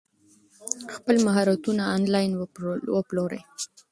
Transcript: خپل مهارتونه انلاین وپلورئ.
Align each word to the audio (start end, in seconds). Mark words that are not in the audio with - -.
خپل 0.95 1.15
مهارتونه 1.27 1.83
انلاین 1.95 2.31
وپلورئ. 2.95 3.41